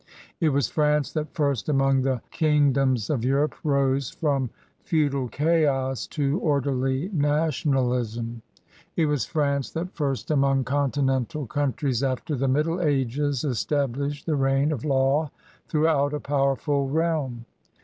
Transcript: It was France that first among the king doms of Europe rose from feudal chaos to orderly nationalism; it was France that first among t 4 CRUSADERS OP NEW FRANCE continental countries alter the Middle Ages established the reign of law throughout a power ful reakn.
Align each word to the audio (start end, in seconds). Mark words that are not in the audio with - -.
It 0.39 0.49
was 0.49 0.67
France 0.67 1.13
that 1.13 1.31
first 1.35 1.69
among 1.69 2.01
the 2.01 2.23
king 2.31 2.71
doms 2.73 3.07
of 3.11 3.23
Europe 3.23 3.53
rose 3.63 4.09
from 4.09 4.49
feudal 4.83 5.27
chaos 5.27 6.07
to 6.07 6.39
orderly 6.39 7.11
nationalism; 7.13 8.41
it 8.95 9.05
was 9.05 9.25
France 9.25 9.69
that 9.73 9.93
first 9.93 10.31
among 10.31 10.63
t 10.65 10.71
4 10.71 10.73
CRUSADERS 10.73 10.73
OP 10.73 10.73
NEW 10.73 10.73
FRANCE 10.73 11.13
continental 11.29 11.45
countries 11.45 12.01
alter 12.01 12.35
the 12.35 12.47
Middle 12.47 12.81
Ages 12.81 13.43
established 13.43 14.25
the 14.25 14.35
reign 14.35 14.71
of 14.71 14.83
law 14.83 15.29
throughout 15.67 16.15
a 16.15 16.19
power 16.19 16.55
ful 16.55 16.89
reakn. 16.89 17.45